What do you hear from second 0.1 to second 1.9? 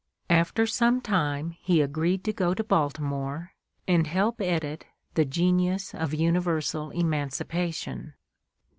After some time he